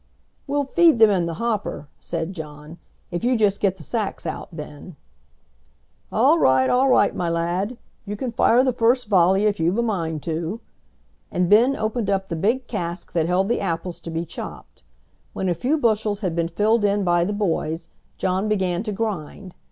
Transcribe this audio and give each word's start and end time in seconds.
"We'll 0.47 0.63
feed 0.63 0.97
them 0.97 1.11
in 1.11 1.27
the 1.27 1.35
hopper," 1.35 1.87
said 1.99 2.33
John, 2.33 2.79
"if 3.11 3.23
you 3.23 3.37
just 3.37 3.59
get 3.59 3.77
the 3.77 3.83
sacks 3.83 4.25
out, 4.25 4.49
Ben." 4.51 4.95
"All 6.11 6.39
right, 6.39 6.71
all 6.71 6.89
right, 6.89 7.15
my 7.15 7.29
lad; 7.29 7.77
you 8.07 8.15
can 8.15 8.31
fire 8.31 8.63
the 8.63 8.73
first 8.73 9.05
volley 9.09 9.45
if 9.45 9.59
you've 9.59 9.77
a 9.77 9.83
mind 9.83 10.23
to," 10.23 10.59
and 11.31 11.51
Ben 11.51 11.75
opened 11.75 12.09
up 12.09 12.29
the 12.29 12.35
big 12.35 12.65
cask 12.65 13.11
that 13.11 13.27
held 13.27 13.47
the 13.47 13.61
apples 13.61 13.99
to 13.99 14.09
be 14.09 14.25
chopped. 14.25 14.81
When 15.33 15.47
a 15.47 15.53
few 15.53 15.77
bushels 15.77 16.21
had 16.21 16.35
been 16.35 16.47
filled 16.47 16.83
in 16.83 17.03
by 17.03 17.23
the 17.23 17.31
boys 17.31 17.89
John 18.17 18.47
began 18.49 18.81
to 18.81 18.91
grind. 18.91 19.53